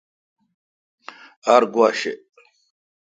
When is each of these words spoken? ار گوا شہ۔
ار 1.53 1.63
گوا 1.73 1.87
شہ۔ 1.99 2.13